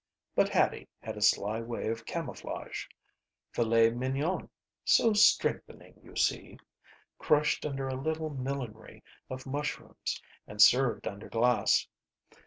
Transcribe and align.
But 0.33 0.49
Hattie 0.49 0.87
had 0.99 1.15
a 1.15 1.21
sly 1.21 1.61
way 1.61 1.87
of 1.89 2.07
camouflage. 2.07 2.87
Filet 3.51 3.91
mignon 3.91 4.49
(so 4.83 5.13
strengthening, 5.13 5.99
you 6.03 6.15
see) 6.15 6.57
crushed 7.19 7.67
under 7.67 7.87
a 7.87 7.93
little 8.01 8.31
millinery 8.31 9.03
of 9.29 9.45
mushrooms 9.45 10.19
and 10.47 10.59
served 10.59 11.07
under 11.07 11.29
glass. 11.29 11.85